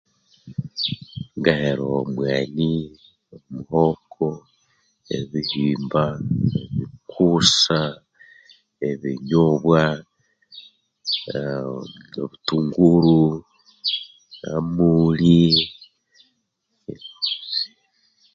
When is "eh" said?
11.37-11.65, 16.91-17.03